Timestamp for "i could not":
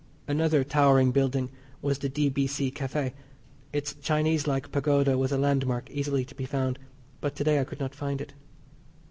7.59-7.93